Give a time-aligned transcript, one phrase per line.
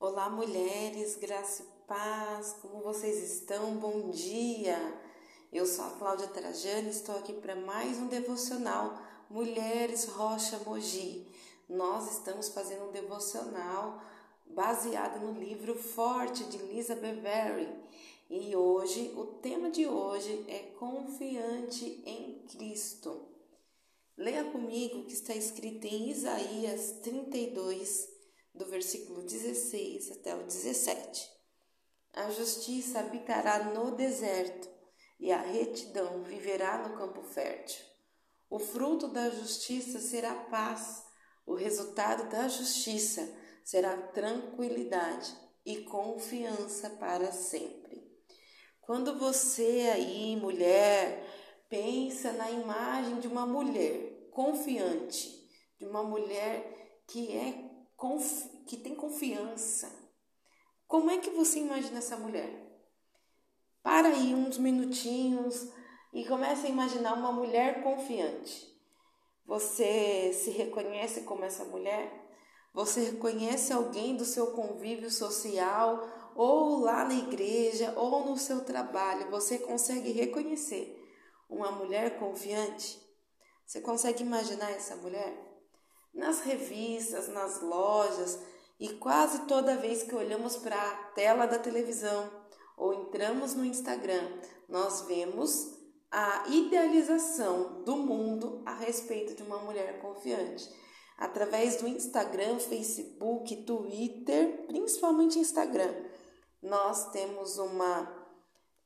[0.00, 3.74] Olá, mulheres, graça e paz, como vocês estão?
[3.78, 4.78] Bom dia!
[5.52, 8.96] Eu sou a Cláudia Trajano, estou aqui para mais um devocional
[9.28, 11.26] Mulheres Rocha Mogi.
[11.68, 14.00] Nós estamos fazendo um devocional
[14.46, 17.68] baseado no livro Forte de Lisa Beverly
[18.30, 23.26] e hoje, o tema de hoje é Confiante em Cristo.
[24.16, 28.17] Leia comigo o que está escrito em Isaías 32,
[28.58, 31.30] do versículo 16 até o 17.
[32.12, 34.68] A justiça habitará no deserto
[35.20, 37.84] e a retidão viverá no campo fértil.
[38.50, 41.04] O fruto da justiça será paz,
[41.46, 43.32] o resultado da justiça
[43.64, 45.34] será tranquilidade
[45.64, 48.08] e confiança para sempre.
[48.80, 51.24] Quando você aí, mulher,
[51.68, 55.46] pensa na imagem de uma mulher confiante,
[55.78, 57.68] de uma mulher que é
[58.66, 59.90] que tem confiança.
[60.86, 62.48] Como é que você imagina essa mulher?
[63.82, 65.68] Para aí uns minutinhos
[66.12, 68.66] e comece a imaginar uma mulher confiante.
[69.44, 72.26] Você se reconhece como essa mulher?
[72.72, 79.30] Você reconhece alguém do seu convívio social, ou lá na igreja, ou no seu trabalho?
[79.30, 80.96] Você consegue reconhecer
[81.48, 83.02] uma mulher confiante?
[83.66, 85.47] Você consegue imaginar essa mulher?
[86.12, 88.38] Nas revistas, nas lojas
[88.78, 92.30] e quase toda vez que olhamos para a tela da televisão
[92.76, 95.76] ou entramos no Instagram, nós vemos
[96.10, 100.68] a idealização do mundo a respeito de uma mulher confiante.
[101.18, 105.92] Através do Instagram, Facebook, Twitter, principalmente Instagram,
[106.62, 108.26] nós temos uma,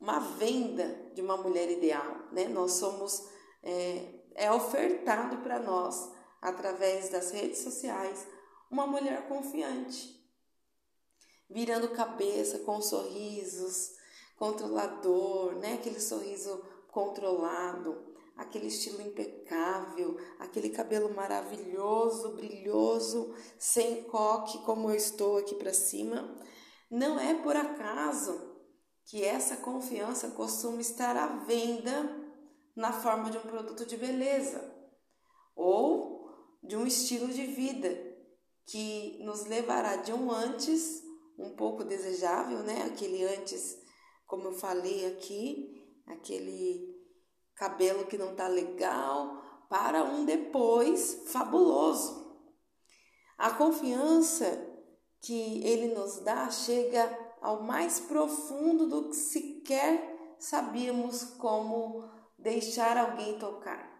[0.00, 2.48] uma venda de uma mulher ideal, né?
[2.48, 3.28] Nós somos,
[3.62, 6.15] é, é ofertado para nós
[6.46, 8.24] através das redes sociais,
[8.70, 10.14] uma mulher confiante,
[11.50, 13.90] virando cabeça com sorrisos,
[14.36, 15.74] controlador, né?
[15.74, 25.38] Aquele sorriso controlado, aquele estilo impecável, aquele cabelo maravilhoso, brilhoso, sem coque, como eu estou
[25.38, 26.32] aqui para cima.
[26.88, 28.54] Não é por acaso
[29.04, 32.24] que essa confiança costuma estar à venda
[32.76, 34.76] na forma de um produto de beleza
[35.56, 36.15] ou
[36.66, 37.88] de um estilo de vida
[38.66, 41.02] que nos levará de um antes
[41.38, 42.82] um pouco desejável, né?
[42.82, 43.78] Aquele antes,
[44.26, 46.94] como eu falei aqui, aquele
[47.54, 52.26] cabelo que não tá legal, para um depois fabuloso.
[53.36, 54.66] A confiança
[55.20, 63.38] que ele nos dá chega ao mais profundo do que sequer sabíamos como deixar alguém
[63.38, 63.95] tocar.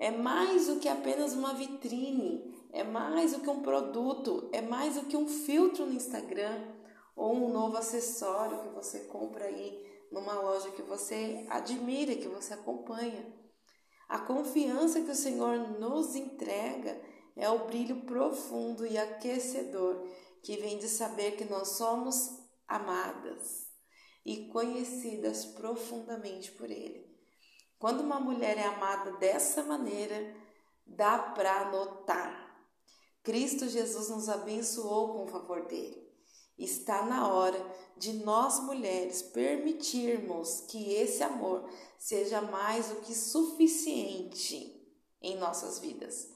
[0.00, 4.94] É mais do que apenas uma vitrine, é mais do que um produto, é mais
[4.94, 6.72] do que um filtro no Instagram
[7.14, 12.54] ou um novo acessório que você compra aí numa loja que você admira, que você
[12.54, 13.30] acompanha.
[14.08, 16.98] A confiança que o Senhor nos entrega
[17.36, 20.08] é o brilho profundo e aquecedor
[20.42, 23.66] que vem de saber que nós somos amadas
[24.24, 27.09] e conhecidas profundamente por Ele.
[27.80, 30.36] Quando uma mulher é amada dessa maneira,
[30.86, 32.54] dá para notar.
[33.22, 36.06] Cristo Jesus nos abençoou com o favor dele.
[36.58, 37.58] Está na hora
[37.96, 44.78] de nós mulheres permitirmos que esse amor seja mais do que suficiente
[45.22, 46.28] em nossas vidas,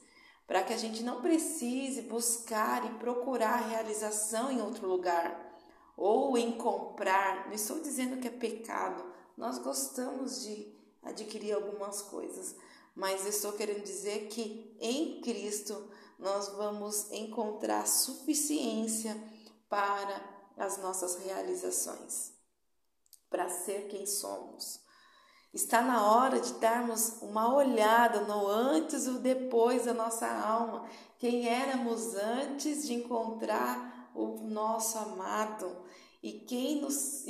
[0.47, 5.55] para que a gente não precise buscar e procurar realização em outro lugar
[5.95, 7.45] ou em comprar.
[7.45, 9.05] Não estou dizendo que é pecado,
[9.37, 10.73] nós gostamos de
[11.05, 12.55] adquirir algumas coisas,
[12.95, 19.15] mas estou querendo dizer que em Cristo nós vamos encontrar suficiência
[19.69, 22.33] para as nossas realizações,
[23.29, 24.79] para ser quem somos.
[25.53, 30.85] Está na hora de darmos uma olhada no antes e depois da nossa alma,
[31.17, 35.85] quem éramos antes de encontrar o nosso amado
[36.21, 37.25] e quem nos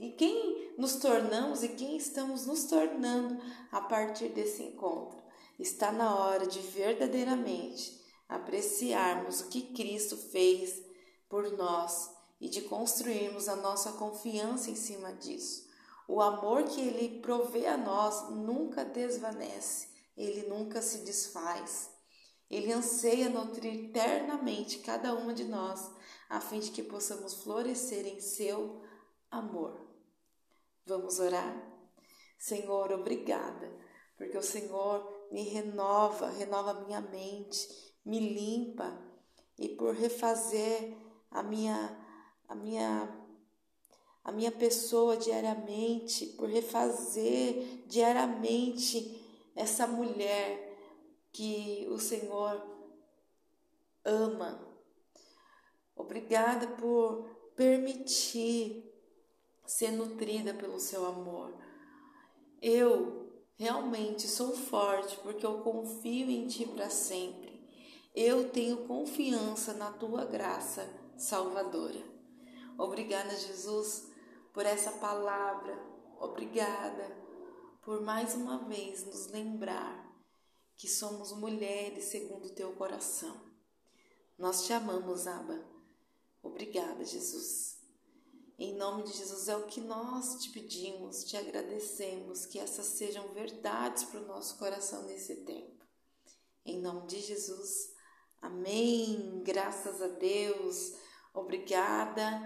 [0.00, 3.38] e quem nos tornamos e quem estamos nos tornando
[3.70, 5.20] a partir desse encontro.
[5.58, 10.82] Está na hora de verdadeiramente apreciarmos o que Cristo fez
[11.28, 12.10] por nós
[12.40, 15.68] e de construirmos a nossa confiança em cima disso.
[16.08, 21.90] O amor que Ele provê a nós nunca desvanece, ele nunca se desfaz.
[22.50, 25.88] Ele anseia nutrir eternamente cada uma de nós,
[26.28, 28.82] a fim de que possamos florescer em seu
[29.30, 29.89] amor.
[30.86, 31.70] Vamos orar?
[32.38, 33.70] Senhor, obrigada,
[34.16, 37.68] porque o Senhor me renova, renova minha mente,
[38.04, 38.98] me limpa
[39.58, 40.96] e por refazer
[41.30, 41.98] a minha
[42.48, 43.16] a minha
[44.24, 49.20] a minha pessoa diariamente, por refazer diariamente
[49.54, 50.70] essa mulher
[51.32, 52.60] que o Senhor
[54.04, 54.66] ama.
[55.96, 58.89] Obrigada por permitir
[59.70, 61.54] ser nutrida pelo seu amor.
[62.60, 67.64] Eu realmente sou forte porque eu confio em ti para sempre.
[68.12, 72.02] Eu tenho confiança na tua graça salvadora.
[72.76, 74.08] Obrigada, Jesus,
[74.52, 75.78] por essa palavra.
[76.18, 77.16] Obrigada
[77.82, 80.10] por mais uma vez nos lembrar
[80.76, 83.40] que somos mulheres segundo o teu coração.
[84.36, 85.64] Nós te amamos, Abba.
[86.42, 87.79] Obrigada, Jesus.
[88.60, 93.32] Em nome de Jesus é o que nós te pedimos, te agradecemos, que essas sejam
[93.32, 95.82] verdades para o nosso coração nesse tempo.
[96.62, 97.90] Em nome de Jesus,
[98.42, 99.40] amém.
[99.42, 100.92] Graças a Deus,
[101.32, 102.38] obrigada.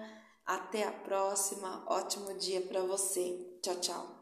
[0.46, 1.84] Até a próxima.
[1.88, 3.58] Ótimo dia para você.
[3.60, 4.13] Tchau, tchau.